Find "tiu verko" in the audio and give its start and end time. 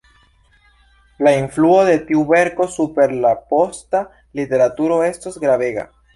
2.07-2.67